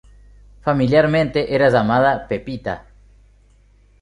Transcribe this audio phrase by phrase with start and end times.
[0.63, 2.87] Familiarmente era llamada "Pepita".